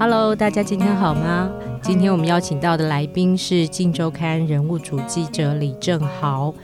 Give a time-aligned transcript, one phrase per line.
[0.00, 1.52] Hello，大家今天好吗？
[1.82, 6.54] 今天我们邀请到的来宾是《镜周刊》人物主记者李正豪。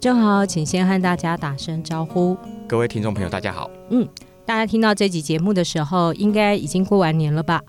[0.00, 2.34] 正豪，请先和大家打声招呼。
[2.66, 3.70] 各位听众朋友，大家好。
[3.90, 4.08] 嗯，
[4.46, 7.60] 大家听到这集节目的时候，应该已经过完年了吧？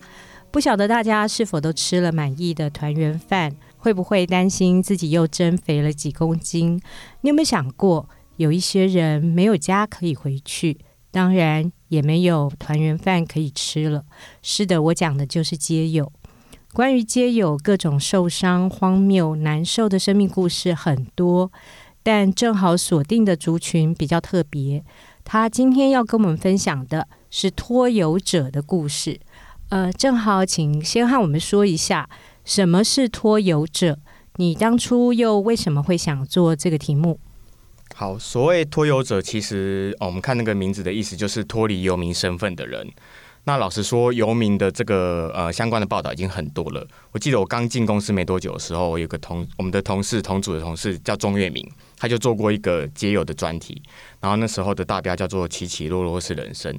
[0.49, 3.53] 不晓得大家是否都吃了满意的团圆饭？
[3.75, 6.79] 会不会担心自己又增肥了几公斤？
[7.19, 8.07] 你有没有想过，
[8.37, 10.77] 有一些人没有家可以回去，
[11.11, 14.03] 当然也没有团圆饭可以吃了。
[14.41, 16.11] 是的，我讲的就是街友。
[16.73, 21.51] 关于街友各种受伤、荒谬、难受的生命故事很多，
[22.03, 24.83] 但正好锁定的族群比较特别。
[25.23, 29.19] 他今天要跟我们分享的是拖油者的故事。
[29.69, 32.09] 呃，正好，请先和我们说一下。
[32.45, 33.99] 什么是拖油者？
[34.37, 37.19] 你当初又为什么会想做这个题目？
[37.99, 42.87] 好，所谓拖油者，其实、哦、我们看那个名字的意思，就是脱离游民身份的人。
[43.45, 46.87] 那老实说，游民的这个呃相关的报道已经很多了。
[47.11, 53.81] 我记得我刚进公司没多久的时候，我有个同我们的同事同组的同事叫钟月明，他就做过一个街友的专题，
[54.21, 56.71] 然后那时候的大标叫做“起起落落是人生”。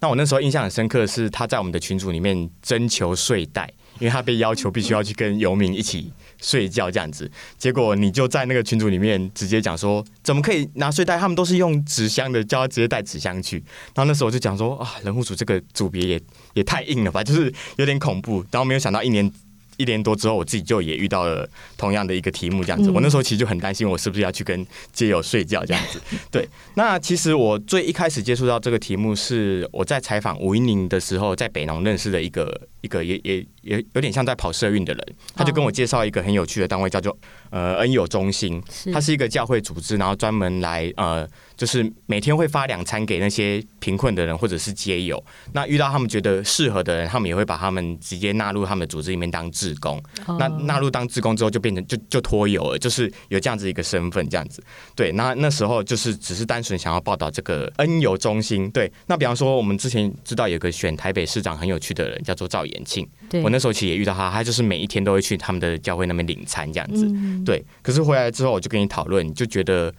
[0.00, 3.70] 那我那时候印象很深刻的是，他在我们的群组里面征求睡袋。
[4.02, 11.16] 因为他被要求必须要去跟游民一起睡觉这样子，结果你就在那个群组里面直接讲说，怎么可以拿睡袋？
[11.16, 13.58] 他们都是用纸箱的，叫他直接带纸箱去。
[13.94, 16.20] 然后那时候我就讲说，啊，人物组这个组别也
[16.54, 18.44] 也太硬了吧，就是有点恐怖。
[18.50, 19.32] 然后没有想到一年。
[19.76, 22.90] 一年多之后，我自己就也遇到了同样的一个题目，这样子。
[22.90, 26.00] 我那时候其实就很担心，我是不是要去跟街友睡觉这样子。
[26.30, 37.16] 对，那其实我最一开始接触到这个题目，是我在采访吴英宁的时候，在北农认识的一个一个也也也有点像在跑社运的人，他就跟我介绍一个很有趣的单位，叫做
[37.50, 38.62] 呃恩友中心，
[38.92, 41.28] 它是一个教会组织，然后专门来呃。
[41.62, 50.02] 就是每天会发两餐给那些贫困的人或者是街友，那遇到他们觉得适合的人，他们也会把他们直接纳入他们的组织里面当志工。
[50.26, 50.36] Oh.
[50.40, 54.60] 那纳入当志工之后，就变成就就拖油了，就是有这样子一个身份这样子。
[54.96, 58.68] 对，那那时候就是只是单纯想要报道这个恩友中心。
[58.72, 63.08] 对，那比方说我们之前知道有个选台北市长很有趣的人，叫做赵延庆。
[63.30, 67.06] 对，我那时候其实也遇到他，他就是每一天都会去他们的教会那边领餐这样子。
[67.06, 67.44] 嗯。
[67.44, 69.94] 对，可是回来之后我就跟你讨论，就觉得。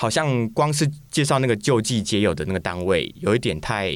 [0.00, 3.92] 好像光是介绍那个救济街友的那个单位，有一点太，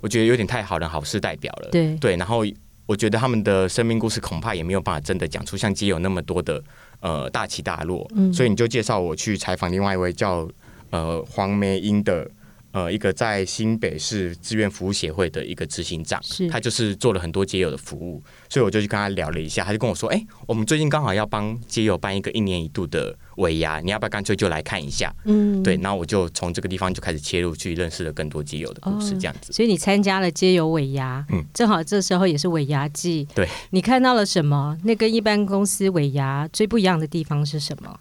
[0.00, 1.68] 我觉得有点太好人好事代表了。
[1.72, 2.44] 对对，然后
[2.86, 6.62] 我觉得他们的生命故事恐怕也没有办法真的讲出像街友那么多的
[7.00, 8.08] 呃大起大落。
[8.14, 10.48] 嗯，所以你就介绍我去采访另外一位叫
[10.90, 12.30] 呃黄梅英的。
[12.72, 29.52] 呃，一个在新北市志愿服务协会的一个执行长，是他就是做了很多街友的服务，所以我就去跟他聊了一下，他就跟我说：“哎、欸，我们最近刚好要帮街友办一个一年一度的尾牙，你要不要干脆就来看一下？”嗯，对，然后我就从这个地方就开始切入，去认识了更多街友的故事，这样子。
[29.52, 34.78] 哦、所以你参加了街友尾牙，嗯，正好这时候也是尾牙季，对，你看到了什么？
[34.84, 37.98] 那跟一般公司尾牙最不一样的地方是什么？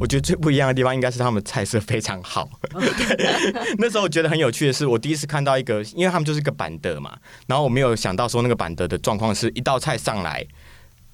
[0.00, 2.48] 我觉得最不一样的地方应该是他们菜色非常好。
[2.70, 3.32] 对，
[3.78, 7.16] 那时候我觉得很有趣的是，我第一次看到一个，因为他们就是一个板德嘛，
[7.46, 10.46] 然后我没有想到说那个板德的状况是一道菜上来。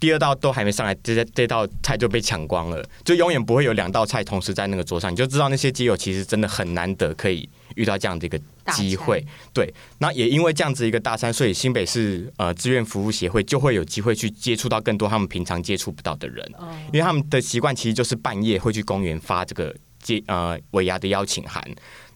[0.00, 8.38] 第二道都还没上来，这这道菜就被抢光了，就永远不会有两道菜同时在那个桌上，你就知道那些基友其实真的很难得可以遇到这样的一个
[8.72, 9.24] 机会。
[9.54, 16.44] 对，那也因为这样子一个大三，所以新北市呃志愿服务协会就会有机会去接触到更多他们平常接触不到的人，
[16.92, 21.62] 因为他们的习惯其实就是半夜会去公园发这个接呃尾牙的邀请函，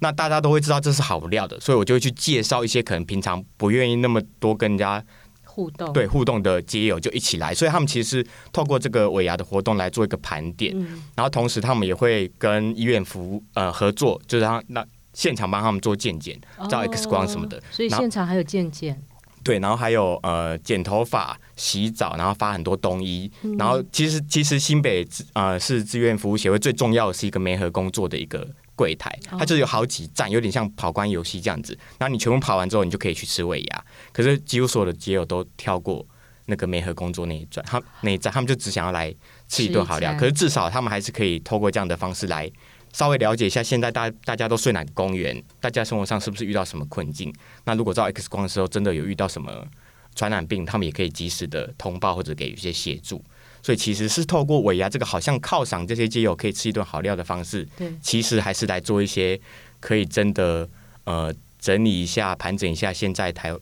[0.00, 5.02] 那大家都会知道这是好料的，所以我就会去介绍一些可能平常不愿意那么多跟人家。
[5.44, 5.92] 互动。
[5.92, 19.00] 对互动的街友就一起来，所以他们其实是透过这个尾牙的活动来做一个盘点，嗯、然后同时他们也会跟医院服务呃合作，就是让那现场帮他们做健检、照 X 光什么的，所以现场还有健检。
[19.42, 28.48] 对，然后还有呃剪头发、洗澡，然后发很多冬衣，嗯、然后其实其实新北呃是志愿服务协会最重要的是一个媒合工作的一个。
[28.74, 31.78] 柜台，它就有好几站，有点像跑关游戏这样子。
[31.98, 33.84] 然后你全部跑完之后，你就可以去吃尾牙。
[34.12, 36.04] 可是几乎所有的街友都跳过
[36.46, 39.14] 那个媒合工作那一站，他那一站他们就只想要来
[39.46, 40.16] 吃一顿好料。
[40.18, 42.50] 可是至少他们还是可以透过这样的方式来
[42.92, 47.34] 稍微了解一下，现在大大家都睡哪个公园，大家生活上是不是遇到什么困境？
[47.64, 49.66] 那如果照 X 光的时候真的有遇到什么
[50.14, 53.24] 传染病，他们也可以及时的通报或者给予一些协助。
[53.62, 59.40] 所以其实是透过尾牙这个好像犒赏这些街友可以吃一顿好料的方式，对，其实还是来做一些
[59.78, 60.68] 可以真的
[61.04, 63.54] 呃整理一下、盘整一下现在台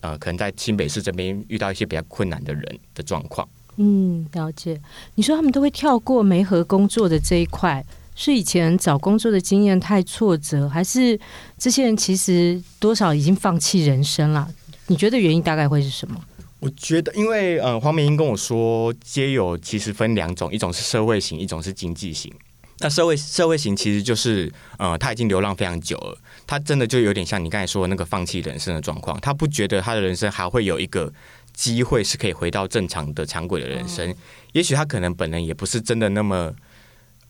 [0.00, 3.46] 呃可能在新北市这边遇到一些比较困难的人的状况。
[3.76, 4.80] 嗯，了解。
[5.14, 7.84] 你说他们都会跳过媒合工作的这一块，
[8.14, 11.18] 是以前找工作的经验太挫折，还是
[11.58, 14.48] 这些人其实多少已经放弃人生了？
[14.88, 16.20] 你觉得原因大概会是什么？
[16.60, 22.32] 我觉得，因为呃，黄美英跟我说，街友其实分两种，一种是社会型，一种是经济型。
[22.78, 31.12] 那社会社会型其实就是呃，他已经流浪非常久了，他真的就有点像你刚才说的那个放弃人生的状况，他不觉得他的人生还会有一个
[31.54, 34.14] 机会是可以回到正常的常轨的人生。
[34.52, 36.52] 也许他可能本人也不是真的那么。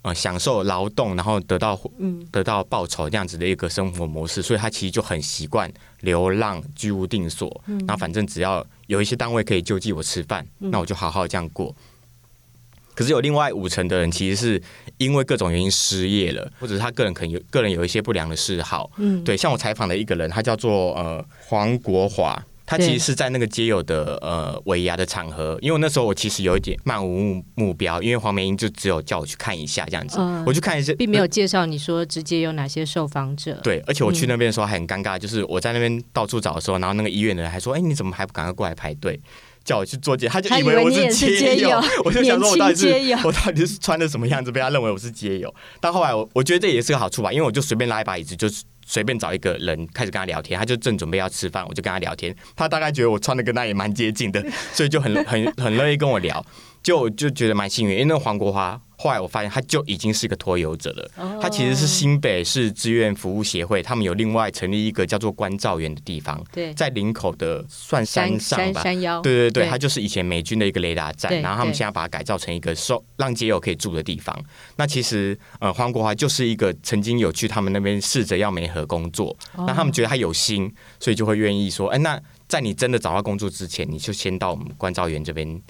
[0.02, 1.80] 呃，享受劳动，然后得到
[2.32, 7.62] 得到报酬这样子的一个生活模式，所以他其实就很习惯流浪、居无定所。
[7.66, 11.72] 嗯，那反正只要有一些单位可以救济我吃饭，那我就好好这样过。
[12.94, 14.62] 可是有另外五成的人，其实是
[14.98, 18.90] 因为各种原因失业了，或者是他个人可能有个人有一些不良的嗜好。
[18.96, 22.44] 嗯，对，像我采访的一个人，他叫做呃黄国华。
[22.64, 33.54] 他其实是在那个街友的呃尾牙的场合，因为那时候我其实有一点漫无目目标，因为黄梅英就只有叫我去看一下这样子，嗯、我去看一下，并没有介绍你说直接有哪些受访者。
[33.62, 39.20] 对，而且我去那边的时候还很尴尬，就是我在那边到处找的时候，然后那个医院的人还说：“哎，你怎么还不赶快过来排队？”
[39.64, 42.88] 叫我去做街，他就以为我是街友， 我就想说我到底是
[43.24, 45.54] 我到底是穿的什么样子，被他认为我是街友。
[45.80, 48.48] 但后来我我觉得这也是个好处吧，因为我就随便拉一把椅子就。
[48.92, 52.36] 随便找一个人开始跟他聊天，他就正准备要吃饭，我就跟他聊天。
[52.54, 54.44] 他大概觉得我穿的跟他也蛮接近的，
[54.74, 56.44] 所以就很很很乐意跟我聊，
[56.82, 57.92] 就就觉得蛮幸运。
[57.92, 58.80] 因为那个黄国华。
[58.94, 61.40] 后来我发现他就已经是一个拖油者了。
[61.40, 66.40] 他其实是新北市志愿服务协会，他们有另外成立一个叫做关照员的地方，
[66.76, 68.80] 在林口的算山上吧。
[68.80, 69.20] 山腰。
[69.20, 74.40] 对对对，他就是以前美军的一个雷达站，然后他们现在把它改造成一个收让街友可以住的地方。
[74.76, 85.60] 那其实呃黄国华就是一个曾经有去他们那边试着要媒合工作，那他们觉得他有心，所以就会愿意说，哎，那在你真的找到工作之前，你就先到我们关照员这边。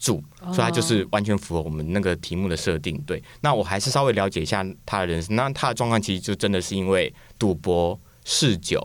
[0.00, 2.98] 住，所以他就是完全符合我们那个题目的设定。
[3.06, 5.36] 对，那我还是稍微了解一下他的人生。
[5.36, 8.82] 那他的状况其实就真的是因为赌博、嗜酒，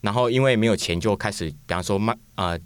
[0.00, 2.58] 然后因为没有钱，就开始比方说卖呃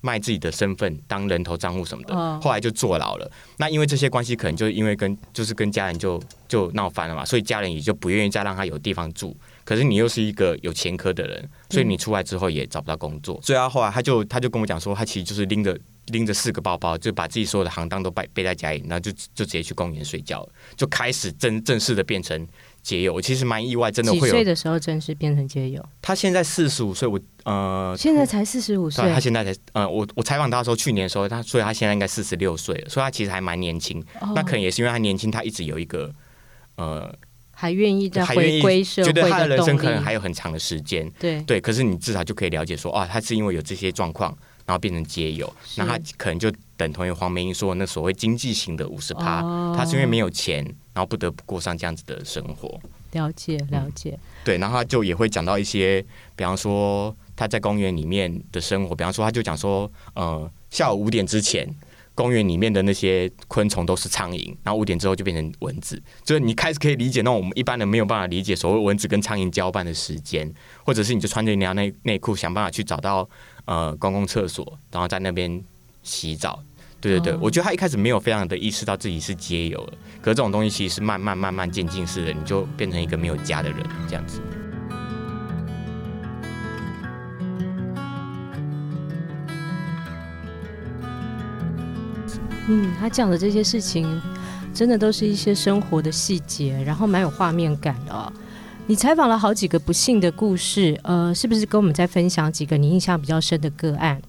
[0.00, 2.40] 卖自己的身份当人头账户什么的。
[2.40, 3.30] 后来就坐牢了。
[3.58, 6.18] 那因为这些关系，可能就因为跟就是跟家人就
[6.48, 9.36] 就闹翻了嘛，所以家人也就不愿意再让他有地方住。
[9.64, 13.38] 可是你又是一个有前科的人，所以你出来之后也找不到工作。
[13.42, 15.78] 所以他后来他就他就跟我讲说，他其实就是拎着。
[16.08, 20.46] 拎着四个包包，就把自己所有的行当都背背在家里，然后就就直接去公园睡觉，
[20.76, 22.46] 就开始正正式的变成
[22.82, 23.14] 街友。
[23.14, 24.24] 我其实蛮意外，真的会有。
[24.26, 25.84] 几岁的时候正式变成街友？
[26.02, 29.02] 他现在四十五岁，我呃，现在才四十五岁。
[29.10, 34.00] 他现在才呃，我我采访他的时候，去年的时候，他所以他现在应该四十六岁了，所以他其实还蛮年轻。
[34.20, 36.12] 哦、那可能也是因为他年轻，他一直有一个
[36.76, 37.12] 呃，
[37.52, 41.10] 还愿意再回归社会，觉得他的人生可能还有很长的时间。
[41.18, 44.36] 对对，可是你至少就可以了解说，啊，他是因为有这些状况。
[44.66, 49.42] 然后变成街友，那他可能就等同于黄梅英说的那所谓经济型的五十趴，
[49.76, 52.80] 他是因为没有钱，然后不得不过上这样子的生活。
[53.12, 61.68] 了解了解、嗯，对，然后他就也会讲到一些，比方说他在公园里面的生活，比方说他就讲说，呃，下午五点之前，
[62.14, 70.52] 公园里面的那些昆虫都是苍蝇，然后五点之后就变成蚊子，就是你开始可以理解那种我们一般人没有办法理解所谓蚊子跟苍蝇交伴的时间，
[70.84, 73.28] 或者是你就穿着一条内内裤想办法去找到。
[73.66, 75.62] 呃，公共厕所，然后在那边
[76.02, 76.62] 洗澡，
[77.00, 84.40] 对对对，哦、我觉得他一开始没有非常的意识到自己是街友了，可是这种东西其实是慢慢慢慢渐进式的，你就变成一个没有家的人这样子。
[92.66, 94.20] 嗯，他讲的这些事情，
[94.72, 98.32] 真的都是一些生活的细节，然后蛮有画面感的哦。
[98.86, 104.20] 你采访了好几个不幸的故事，呃，是不是跟我们再分享几个你印象比较深的个案？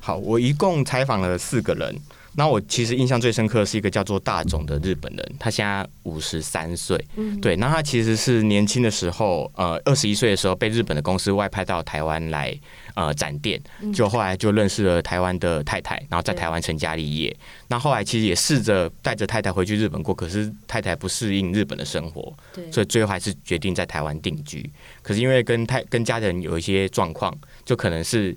[0.00, 1.98] 好，我一共采访了四个人。
[2.36, 12.54] 那我其实印象最深刻的是一个叫做大总的日本人，他现在五十三岁，嗯、对，那他其实是年轻的时候，呃，二十一岁的时候被日本的公司外派到台湾来，
[12.94, 13.58] 呃，展店，
[13.94, 17.34] 就后来就认识了台湾的太太，然后在台湾成家立业。
[17.68, 24.70] 那后来其实也试着带着太太回去日本过，可是太太不适应日本的生活，对所以最后还是决定在台湾定居。
[25.00, 28.36] 可是因为跟太跟家人有一些状况，就可能是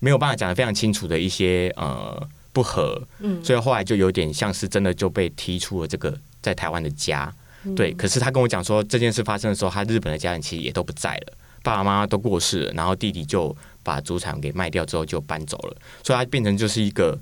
[0.00, 2.28] 没有办法讲得非常清楚的一些呃。
[2.56, 7.30] 不合，嗯，所以后来就有点像是真的就被踢出了这个在台湾的家，
[7.64, 7.92] 嗯、对。
[7.92, 17.18] 可是他跟我讲说，这件事发生的时候，他日本的家人其实也都不在了，爸爸妈妈都过世了，然后弟弟就把祖产给卖掉之后就搬走了，所以他变成就是一个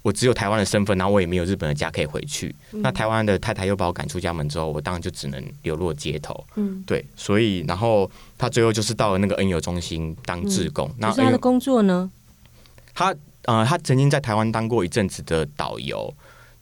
[0.00, 2.54] 我只有台湾的身份，然后我也没有日本的家可以回去。
[2.72, 7.04] 嗯、那台湾的太太又把我赶出家门之后，我当然就只能流落街头，嗯，对。
[7.14, 10.90] 所以然后他最后就是到了那个恩友中心当志工。
[10.96, 12.10] 那、嗯、他的工作呢？
[12.94, 13.14] 他。
[13.46, 16.12] 呃，他曾经在台湾当过一阵子的导游，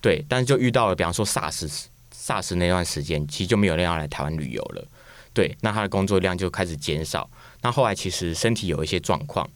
[0.01, 4.87] 对，但是就遇到了，比方说 SARS，SARS 那段时间，其实就没有人要来台湾旅游了，
[5.33, 7.29] 对，那他的工作量就开始减少。
[7.63, 9.49] 那后来其实身体有一些状况，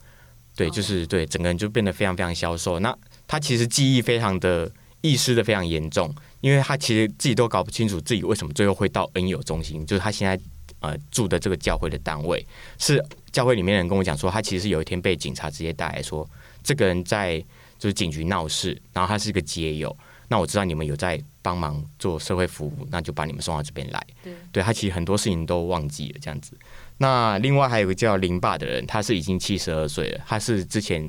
[0.57, 2.81] 对，就是对整个人就变得非常非常消瘦。
[2.81, 4.71] 那他其实记忆非常的
[5.03, 10.41] 遗失的非常严重，因为他其实自己都搞不清楚自己为什么最后会到恩友中心，就是他现在
[10.81, 12.45] 呃住的这个教会的单位。
[12.79, 16.29] 是教会里面的人跟我讲说，他其实是有一天被警察直接带来说，
[16.63, 17.39] 这个人在
[17.79, 19.97] 就是警局闹事，然后他是一个街友。
[20.31, 24.07] 那我知道你们有在帮忙做社会服务，那就把你们送到这边来。
[24.23, 26.53] 对，对他其实很多事情都忘记了这样子。
[26.99, 31.03] 那另外还有一个叫林爸的人，他是已经七十二岁了，他是之前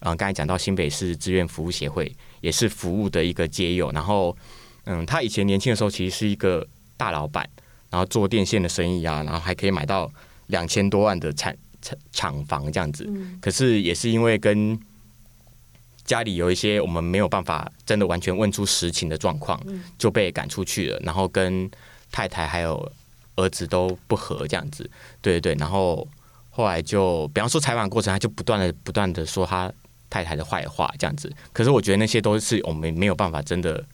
[0.00, 4.36] 嗯刚才讲到新北市志愿服务协会也是服务的一个街友，然后
[4.84, 6.66] 嗯他以前年轻的时候其实是一个
[6.98, 7.48] 大老板，
[7.88, 10.10] 然后做电线的生意啊，然后还可以买到
[10.48, 13.10] 两千多万的产厂厂房这样子。
[13.40, 14.78] 可是也是因为跟
[16.06, 19.60] 家里有一些我们没有办法真的完全问出实情的状况，
[19.98, 20.98] 就被赶出去了。
[21.00, 21.68] 然后跟
[22.12, 22.90] 太太还有
[23.34, 24.88] 儿子都不和这样子，
[25.20, 25.58] 对对对。
[25.58, 26.06] 然后
[26.50, 29.70] 后来就，比方说采访过程，他就不断的不断的说他
[30.08, 31.30] 太太的坏话这样子。
[31.52, 33.84] 可是我觉得那些都是我们没有办法真的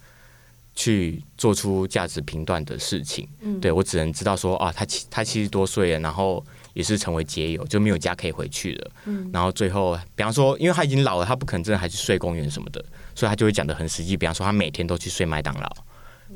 [0.77, 3.27] 去做出价值评断的事情。
[3.61, 6.45] 对，我只能知道说啊，他七他七十多岁了，然后。
[6.75, 8.91] 也是成为街友，就没有家可以回去了。
[9.07, 14.17] 嗯，然后最后，比方说，因为他已经老了，他不可能真的还去睡公园什么的，所以他就会讲的很实际。
[14.17, 15.71] 比方说，他每天都去睡麦当劳，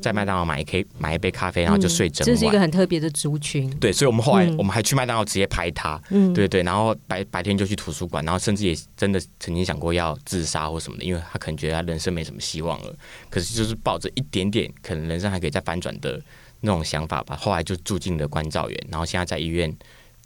[0.01, 2.35] 在麦当劳买一杯买一杯咖啡，然后就睡整晚。
[2.35, 3.67] 这是一个很特别的族群。
[3.79, 5.99] 对，所以我们后来我们还去麦当劳直接拍他。
[6.11, 6.61] 嗯，对对。
[6.61, 12.95] 然后白白天就去图书馆，然后甚至也真的曾经想过要自杀或什么的，因为他可能觉得他人生没什么希望了。
[13.29, 16.21] 可是就是抱着一点点可能人生还可以再翻转的
[16.61, 17.35] 那种想法吧。
[17.35, 19.75] 后来就住进了关照员，然后现在在医院。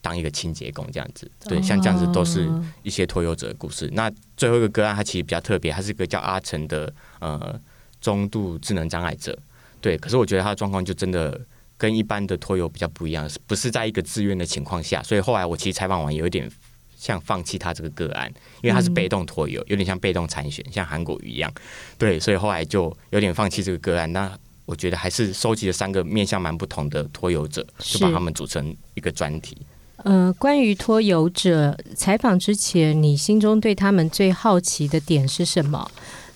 [0.01, 2.49] 当一个清洁工这样子，对，像这样子都是
[2.81, 3.85] 一些拖油者的故事。
[3.85, 7.59] 哦、那最后一个个案，它其实比较特别，它是一个叫阿成的呃
[8.01, 9.37] 中度智能障碍者，
[9.79, 9.95] 对。
[9.97, 11.39] 可是我觉得他的状况就真的
[11.77, 15.03] 跟一般的拖油比较不一样，不是在一个自愿的情况下。
[15.03, 16.49] 所以后来我其实采访完有一点
[16.97, 18.27] 像放弃他这个个案，
[18.63, 21.53] 因为他是被动拖油，有点像被动参选，像韩国瑜一样，
[21.99, 22.19] 对。
[22.19, 24.11] 所以后来就有点放弃这个个案。
[24.11, 29.57] 那我觉得还是收集了三个面向蛮不同的拖油者，就把他们组成一个专题。
[30.03, 35.89] 呃，关于拖油者采访之前，你心中对他们最好奇的点是什么？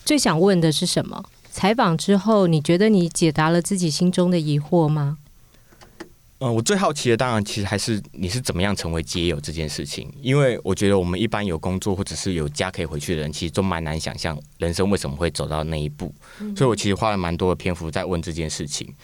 [0.04, 1.24] 最想问的是什么？
[1.50, 5.18] 采访之后，你觉得你解答了自己心中的疑惑吗？
[6.38, 16.14] 嗯、呃，我最好奇的当然其实还是你是怎么样成为街友这件事情，因为我觉得我们一般有工作或者是有家可以回去的人，其实都蛮难想象人生为什么会走到那一步，
[16.54, 18.94] 所以我其实花了蛮多的篇幅在问这件事情。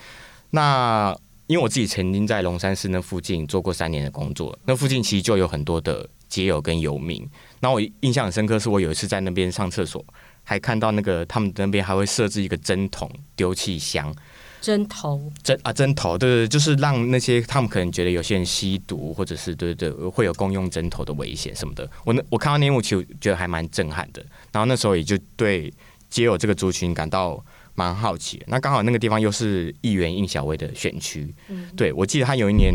[0.51, 1.17] 那
[1.49, 7.29] 因为我自己曾经在龙山寺那附近做过三年的工作，那附近其实就有很多的街友跟游民。
[7.61, 10.03] 那我印象很深刻，是我有一次在那边上厕所，
[10.45, 14.15] 还看到那个他们那边还会设置一个针筒丢弃箱。
[14.61, 15.21] 针头？
[15.43, 21.91] 针啊，针头，对对对，就是让那些他们可能觉得有些人吸毒，或者是对对会有共用针头的危险什么的。
[22.05, 24.25] 我那我看到那幕，其实觉得还蛮震撼的。
[24.53, 25.73] 然后那时候也就对
[26.09, 27.45] 街友这个族群感到。
[27.83, 32.73] 蛮好奇的，那刚好那个地方又是议员应小薇的选区，嗯、对，我记得他有一年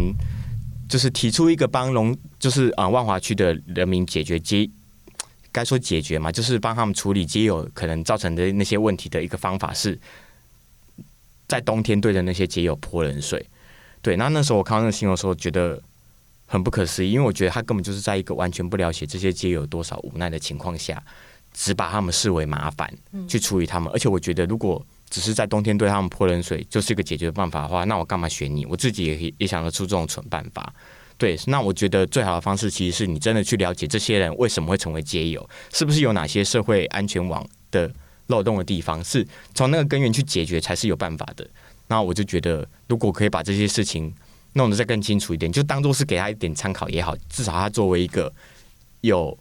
[0.90, 4.70] 就是提出一个帮龙，就是啊、呃、万华区的人民解决街，
[5.52, 9.98] 该说解决嘛，就是帮他们处理街友可能造成的那些问题的一个方法是，
[11.48, 13.46] 在冬天对着那些街友泼冷水，
[14.02, 15.82] 对，那那时候我看到那个新闻的时候觉得
[16.46, 21.02] 很不可思议，因为我觉得他根本就是在一个完全不了解这些街友多少无奈的情况下。
[21.54, 22.88] 只把他们视为麻烦
[23.28, 28.66] 去处理他们，而且我觉得，如果只是在冬天对他们泼冷水就是一个解决办法的话，那我干嘛选你？
[28.66, 30.74] 我自己也也想得出这种蠢办法。
[31.18, 37.92] 对，那我觉得最好的方式其实是你真的去了解这些人为什么会成为街友，是不是有哪些社会安全网的
[38.28, 41.48] 漏洞的地方，是从那个根源去解决才是有办法的。
[41.88, 44.14] 那我就觉得，如果可以把这些事情
[44.54, 48.32] 弄得再更清楚一点，就当做是给他一点参考也好，至少他作为一个
[49.02, 49.38] 有。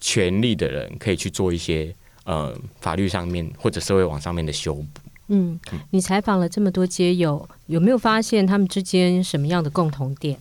[0.00, 1.94] 权利的人可以去做一些
[2.24, 4.86] 呃法律上面或者社会网上面的修补。
[5.28, 5.58] 嗯，
[5.90, 10.38] 你采访了这么多街友，有没有发现他们之间什么样的共同点？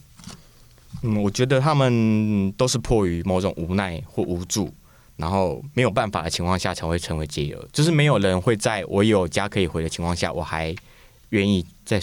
[1.03, 4.73] 嗯，我觉得他们都是迫于某种无奈或无助，
[5.15, 7.65] 然后没有办法的情况下才会成为街友。
[7.71, 10.75] 就是没有人会在我有家可以回的情况下，我还
[11.29, 12.01] 愿意在，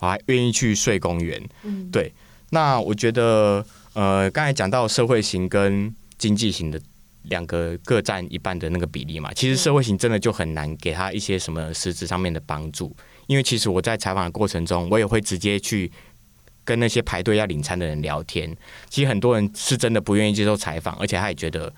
[0.00, 1.40] 我还愿意去睡公园。
[1.62, 2.12] 嗯，对。
[2.50, 6.80] 那我觉得呃，刚才讲到社会型跟经济型的
[7.28, 12.94] 两个各占一半的那个比例嘛，其实社会型真的就很难给他一些什么实质上面的帮助，
[13.26, 15.90] 因为其实我在采访的过程中，我也会直接去
[16.64, 18.54] 跟那些排队要领餐的人聊天。
[18.88, 21.72] 其实很多人是真的不愿意接受采访，而且他也觉得，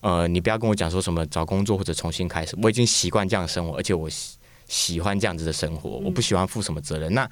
[0.00, 7.12] 呃，你不要跟我讲说什么找工作或者重新开始，我已经习惯这样的生活，而且我喜喜欢这样子的生活，我不喜欢负什么责任。
[7.12, 7.28] 那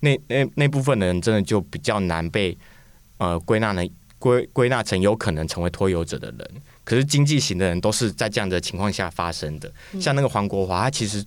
[0.00, 2.56] 那那那部分的人真的就比较难被
[3.18, 3.82] 呃归纳呢。
[4.20, 6.50] 归归纳成有可能成为拖油者的人。
[6.88, 9.70] 可是经济型的人都是在这样的情况下发生的。
[10.00, 11.22] 像那个黄国华，他其实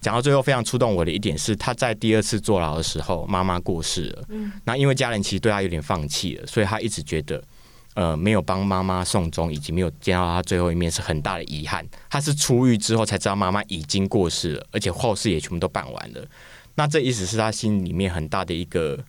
[0.00, 4.24] 讲到最后非常触动我的一点是，他在第二次坐牢的时候，妈妈过世了。
[4.64, 7.40] 那因为家人其实对他有点放弃了，所以他一直觉得。
[7.94, 11.82] 呃，没有帮妈妈送终，以及没有见到他最后一面，是很大的遗憾。
[12.10, 16.22] 他是出狱之后才知道妈妈已经过世了，而且后事也全部都办完了。
[16.74, 19.02] 那这意思是他心里面很大的一个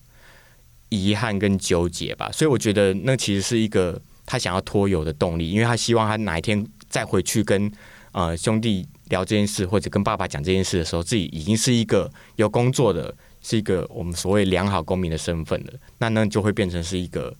[0.87, 2.31] 遗憾跟纠结吧。
[2.31, 7.71] 所以我觉得那其实是一个他想要脱油的动力，因为他希望他哪一天再回去跟
[8.11, 15.73] 呃兄弟聊这件事，或者跟爸爸讲这件事的时候，自己已经是一个有工作的，是一个我们所谓良好公民的身份了。
[15.97, 17.35] 那那就会变成是一个。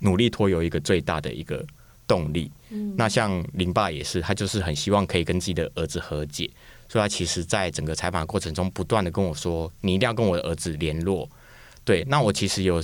[0.00, 1.64] 努力脱油一个最大的一个
[2.06, 2.50] 动力。
[2.70, 6.50] 嗯，那像林爸也是，他就是很希望可以跟自己的儿子和解，
[6.88, 11.30] 所以他其实在整个采访过程中不断的跟我说：“你一定要跟我的儿子联络。”
[11.84, 12.82] 对，那我其实有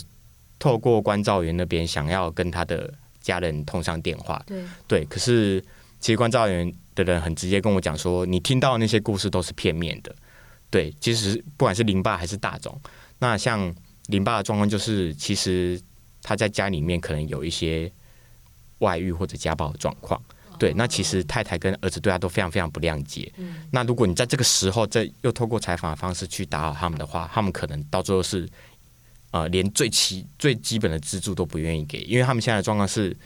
[0.60, 4.40] 透过关照员那边想要跟他的家人通上电话。
[4.46, 5.60] 对，对，可是
[5.98, 10.14] 其实关照员的人很直接跟我讲说：“你听到的那些故事都是片面的。”
[10.70, 12.80] 对，其实不管是林爸还是大总，
[13.18, 13.74] 那像
[14.06, 15.80] 林爸的状况就是其实。
[16.22, 17.90] 他在家里面可能有一些
[18.80, 20.22] 外遇或者家暴的状况，
[20.58, 23.32] 对，那其实太太跟儿子对他都非常非常不谅解。
[23.70, 28.46] 那如果你在这个时候再又透过采访的方式去打扰他们的话，他们可能到最后是
[29.30, 33.16] 呃连最基最基本的资助都不愿意给，因为他们现在的状况是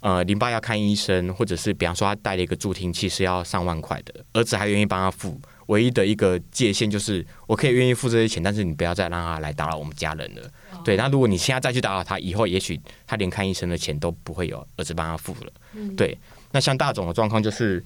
[0.00, 5.40] 呃林爸要看医生，或者是比方说他带了一个助听器是要上万块的，儿子还愿意帮他付。
[5.68, 10.42] 唯一的一个界限就是，我可以愿意付这些钱，但是你不要再让他来打扰我们家人了。
[10.74, 10.84] Oh.
[10.84, 15.52] 对，那如果你现在再去打扰他，以后也许他连看医生的钱都不会有儿子帮他付了。
[15.72, 15.96] 嗯。
[15.96, 16.18] 对，
[16.52, 17.82] 那像大总的状况就是，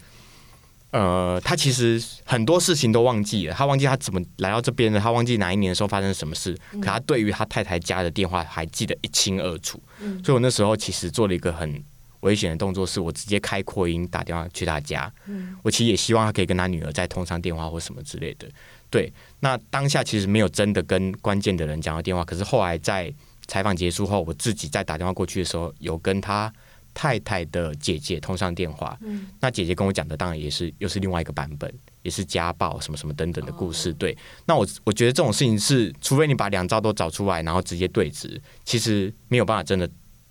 [0.90, 9.83] 呃，他其实很多事情都忘记了，他忘记他怎么来到这边的，他忘记哪一年的时候发生什么事，可他对于他太太家的电话还记得一清二楚。
[10.00, 10.23] 嗯。
[10.25, 11.83] 所以我那时候其实做了一个很。
[12.23, 18.48] 危险的动作是我直接开扩音打电话去他家，嗯，我其实也希望他可以跟他女儿再通上电话或什么之类的。
[18.90, 23.14] 对，那当下其实没有真的跟关键的人讲到电话，可是后来在
[23.46, 26.53] 采访结束后，我自己在打电话过去的时候，有跟他
[26.98, 28.98] 太太的姐姐通上电话。
[29.02, 33.92] 嗯，那姐姐跟我讲的当然也是又是另外一个版本，也是家暴什么什么等等的故事。
[33.92, 39.88] 对，那我我觉得这种事情是，除非你把两招都找出来，然后直接对质，其实没有办法真的。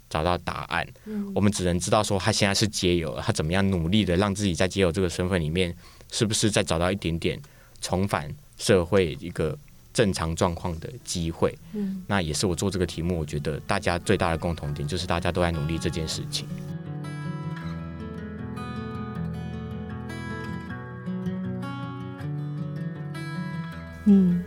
[0.09, 5.75] 找到答案，嗯，我们只能知道说他现在是街友，他怎么样努力的让自己在街友这个身份里面，
[6.09, 7.37] 是不是再找到一点点
[7.81, 9.53] 重返社会一个
[9.97, 11.57] 正常状况的机会？
[11.73, 16.47] 嗯，那也是我做这个题目，我觉得大家最大的共同点就是大家都在努力这件事情。
[24.05, 24.43] 嗯。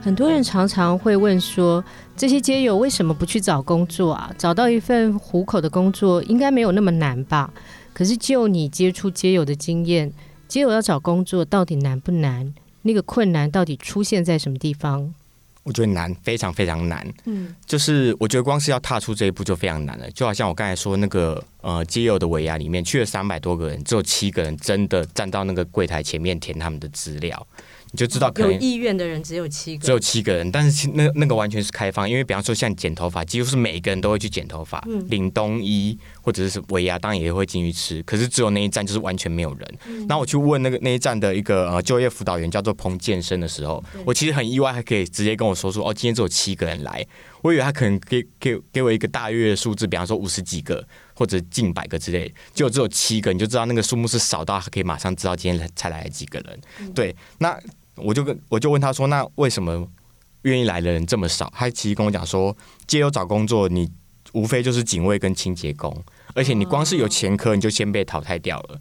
[0.00, 1.84] 很多人常常会问说，
[2.16, 4.32] 这些街友为什么不去找工作啊？
[4.36, 7.52] 找到一份糊口的工作应该没有那么难吧？
[7.92, 10.12] 可是就你接触街友的经验，
[10.48, 12.52] 街友要找工作到底难不难？
[12.82, 15.14] 那个困难到底出现在什么地方？
[15.64, 17.06] 我觉得难，非常非常难。
[17.26, 20.10] 嗯，就是我觉得光是要踏出这一步就非常难了。
[20.12, 27.46] 就好像我刚才说那个呃街友的尾牙里面去了三百多个人，只有七个人真的站到那个柜台前面填他们的资料。
[27.90, 38.02] 你就知道可能有意愿的人只有七个，只有七个人，但是那那个完全是开放，因为比方说像剪头发，几乎是每一个人都会去剪头发，嗯、领冬衣或者是尾牙，当然也会进去吃。
[38.02, 39.78] 可是只有那一站就是完全没有人。
[40.06, 47.02] 那、嗯、我去问那个那一站的一个呃就业辅导员，叫做彭健生的时候，我其实很意外，还可以直接跟我说说哦，今天只有七个人来。
[47.40, 56.60] 我以为他可能给给给我一个大约的数字，比方说五十几个或者近百个之类，结果只有七个，你就知道那个数目是少到可以马上知道今天才来了几个人。
[56.80, 57.58] 嗯、对，那。
[58.00, 59.84] 我就跟我就问他说：“那为什么
[60.42, 63.90] 愿意来的人这么少？”他其实跟我讲说：“街友找工作，你
[64.34, 65.92] 无非就是警卫跟清洁工，
[66.38, 68.80] 而且你光是有前科，你就先被淘汰掉了。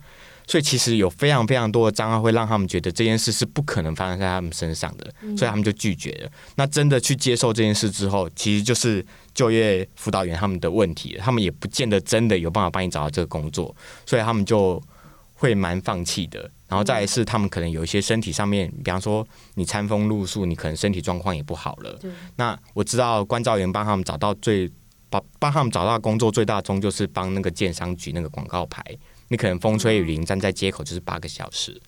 [0.50, 6.32] 所以其实有非常非常多的障碍，会让他们觉得这件事是不可能发生在他们身上的，所以他们就拒绝了。
[6.56, 14.82] 那真的去接受这件事之后，其实就是就业辅导员他们的问题，他们也不见得真的有办法帮你找到这个工作，所以他们就
[15.34, 22.00] 会蛮放弃的。”然后再来是他们可能有一些身体上面，比方说你餐风露宿，你可能身体状况也不好了。
[22.38, 24.72] 那我知道关照员帮他们找到最
[25.10, 28.84] 帮帮他们找到工作最大宗就是帮那个建商举那个广告牌。
[29.30, 31.80] 你可能风吹雨淋站在街口就是八个小时。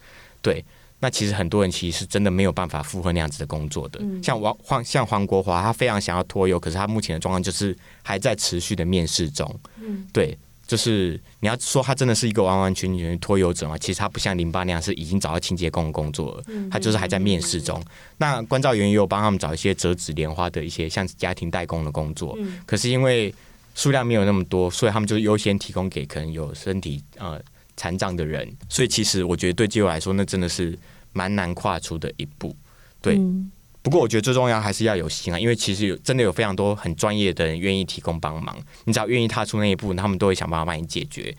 [0.42, 0.64] 对。
[1.02, 4.00] 那其实很多人其实是真的没有办法负荷那样子的工作的。
[4.02, 4.22] 嗯。
[4.22, 9.60] 像王黄像黄国华，他非常想要脱油，可是他目前的状况就是还在持续的面试中。
[9.82, 10.06] 嗯。
[10.12, 10.38] 对。
[10.70, 13.76] 就是你要说他真的是一个完完全全拖油者嘛？
[13.80, 17.84] 其实他不像林八那样是已经找到清洁工的工作了，他就是还在面试中。
[18.18, 23.34] 那关照员也有帮他们找一些折纸莲花的一些像家庭代工的工作，可是因为
[23.74, 27.42] 数量没有那么多，所以他们就优先提供给可能有身体呃
[27.76, 28.48] 残障的人。
[28.70, 30.78] 所以其实我觉得对街友来说，那真的是
[31.14, 32.56] 蛮难跨出的一步。
[33.02, 33.50] 对，嗯、
[33.82, 38.56] 不过我觉得最重要还是要有心啊，因为其实有真的有非常多很专业的人愿意提供帮忙。
[38.86, 41.36] 你只要愿意踏出那一步，他们都会想办法帮你解决。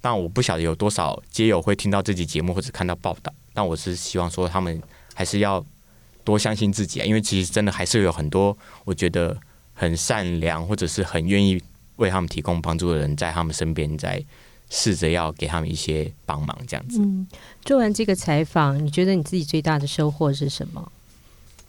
[0.00, 4.82] 但我不晓得有多少街友会听到这集节目或者看到报道，但我是希望说他们
[5.14, 5.64] 还是要
[6.24, 9.36] 多相信自己啊，因为其实真的还是有很多我觉得
[9.74, 11.62] 很善良或者是很愿意
[11.96, 14.24] 为他们提供帮助的人在他们身边，在
[14.70, 16.98] 试着要给他们一些帮忙这样子。
[17.00, 17.28] 嗯，
[17.64, 20.90] 做完这个采访，你觉得你自己最大的收获是什么？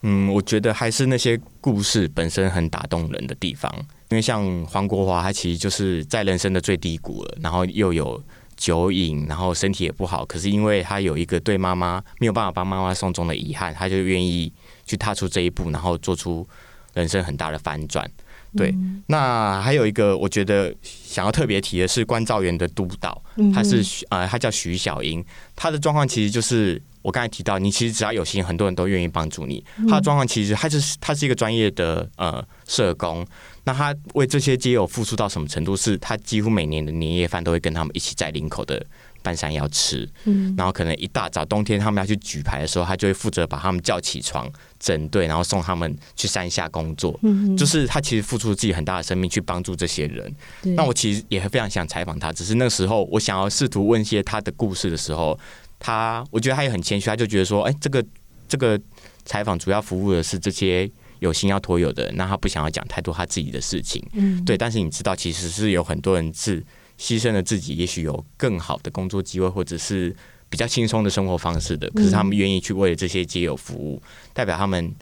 [0.03, 3.71] 嗯，我觉得还是那些故事本身很打动人的地方。
[4.09, 8.21] 因为像黄国华，他其实就是在人生的最低谷了，然后又有
[8.57, 10.25] 酒瘾，然后身体也不好。
[10.25, 14.51] 可是因为他有一个对妈妈没有办法帮妈妈送终的遗憾，他就愿意
[14.85, 16.45] 去踏出这一步，然后做出
[16.93, 18.09] 人生很大的翻转。
[18.57, 25.23] 对，嗯、那还有一个我觉得想要特别提的是关照员的督导，他是呃，他叫徐小英，
[25.55, 26.81] 他的状况其实就是。
[27.01, 29.63] 我刚才提到，你其实只要有心，很多人都愿意帮助你。
[29.89, 33.25] 他的状况其实他是他是一个专业的呃社工，
[33.63, 35.75] 那他为这些街友付出到什么程度？
[35.75, 38.83] 是他几乎每年的年夜饭都会跟他们一起在林口的
[39.23, 40.07] 半山腰吃。
[40.25, 44.47] 嗯，然后可能一大早冬天他们要去举牌的时候，他就会负责把他们叫起床
[44.79, 47.17] 整队，然后送他们去山下工作。
[47.23, 50.33] 嗯，就是他其实付出自己很大的生命去帮助这些人。
[50.75, 55.39] 那我其实也非常想采访他，只是那时候我想要试图问一些他的故事的时候。
[55.83, 58.05] 他，我觉得他也很谦虚，他就觉得说，哎，这个
[58.47, 58.79] 这个
[59.25, 64.55] 采访主要服务的是这些有心要托友的人，那他不想要讲太多他自己的事情，嗯，对。
[64.55, 66.63] 但是你知道，其实是有很多人是
[66.99, 70.15] 牺牲了自己，也许有更好的工作机会，或者是
[70.51, 73.99] 比较轻松的生活方式的，可是他们愿意去为了这些街友服务，
[74.33, 74.93] 代表他们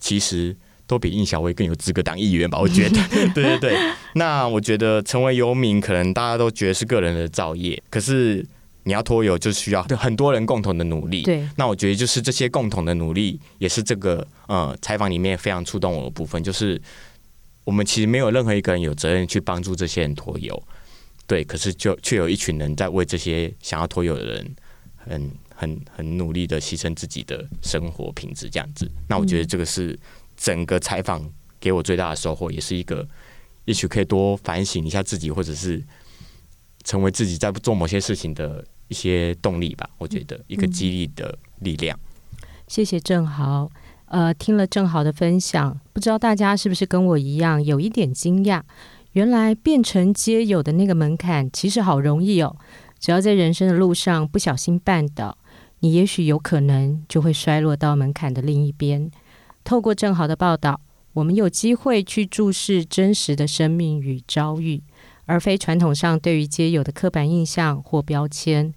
[0.00, 0.56] 其实
[0.88, 2.58] 都比应小薇更有资格当议员吧？
[2.58, 3.00] 我觉得，
[3.32, 3.78] 对对对。
[4.14, 8.44] 那我觉得成为游民，可能大家都觉得是个人的造业，可是。
[8.86, 11.22] 你要脱油，就需要很多人共同的努力。
[11.22, 16.40] 对，那我觉得就是这些共同的努力，也是这个呃采访里面非常触动我的部分。
[16.40, 16.80] 就是
[17.64, 20.62] 我们其实没有任何一个人有责任去帮助这些人脱油，
[21.26, 24.56] 对，可是就却有一群人在为这些想要脱油的人
[24.94, 28.88] 很很很努力的牺牲自己的生活品质，这样子。
[29.08, 29.98] 那我觉得这个是
[30.36, 33.04] 整个采访给我最大的收获，也是一个
[33.64, 35.82] 也许可以多反省一下自己，或者是
[36.84, 38.64] 成为自己在做某些事情的。
[38.88, 41.98] 一些动力吧，我觉得一个激励的力量。
[42.40, 43.70] 嗯、谢谢正豪，
[44.06, 48.62] 呃，听了正豪的分享，不知道大家是不是跟我一样有一点惊讶？
[49.12, 52.54] 原来变成街友的那个门槛其实好容易哦，
[53.00, 55.38] 只要在人生的路上不小心绊倒，
[55.80, 59.10] 你也许有可能就会摔落到门槛的另一边。
[59.64, 60.80] 透过正豪的报道，
[61.14, 64.82] 我们有机会去注视真实的生命与遭遇。
[65.26, 68.72] 而非传统上对于街友的刻板印象或标签，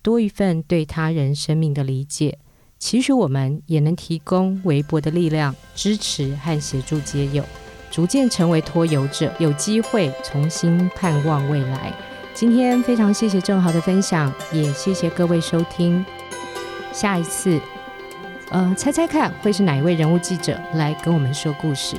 [0.00, 2.38] 多一份对他人生命的理解，
[2.78, 7.44] 其实我们也能提供微薄的力量，支持和协助街友，
[7.90, 11.92] 逐渐成为脱友者，有机会重新盼望未来。
[12.32, 16.04] 今天非常谢谢正豪的分享，也谢谢各位收听。
[16.92, 17.60] 下一次，
[18.50, 21.96] 呃，猜猜看会是哪一位人物记者来跟我们说故事？